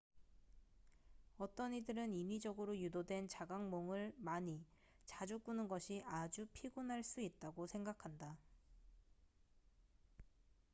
[1.37, 4.65] 어떤 이들은 인위적으로 유도된 자각몽을 많이
[5.05, 8.35] 자주 꾸는 것이 아주 피곤할 수 있다고 생각한다